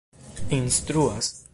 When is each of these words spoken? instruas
instruas 0.49 1.45